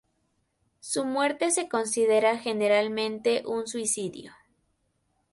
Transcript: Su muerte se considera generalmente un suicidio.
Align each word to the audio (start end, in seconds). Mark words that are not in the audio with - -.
Su 0.79 1.05
muerte 1.05 1.51
se 1.51 1.69
considera 1.69 2.35
generalmente 2.39 3.43
un 3.45 3.67
suicidio. 3.67 4.33